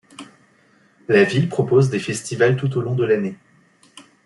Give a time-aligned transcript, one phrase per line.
[1.07, 3.37] La ville propose des festivals tout au long de l'année.